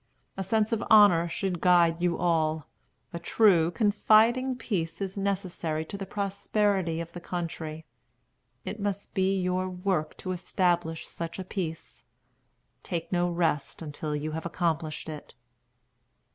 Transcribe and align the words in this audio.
A 0.35 0.43
sense 0.43 0.71
of 0.71 0.83
honor 0.89 1.27
should 1.27 1.61
guide 1.61 2.01
you 2.01 2.17
all. 2.17 2.65
A 3.13 3.19
true, 3.19 3.69
confiding 3.69 4.55
peace 4.55 4.99
is 4.99 5.15
necessary 5.15 5.85
to 5.85 5.95
the 5.95 6.07
prosperity 6.07 6.99
of 7.01 7.11
the 7.13 7.19
country. 7.21 7.85
It 8.65 8.79
must 8.79 9.13
be 9.13 9.39
your 9.39 9.69
work 9.69 10.17
to 10.17 10.31
establish 10.31 11.07
such 11.07 11.37
a 11.37 11.43
peace. 11.43 12.05
Take 12.81 13.11
no 13.11 13.29
rest 13.29 13.83
until 13.83 14.15
you 14.15 14.31
have 14.31 14.47
accomplished 14.47 15.07
it." 15.07 15.35